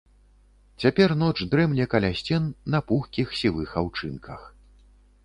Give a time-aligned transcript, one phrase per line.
[0.85, 4.41] Цяпер ноч дрэмле каля сцен на пухкіх сівых аўчынках.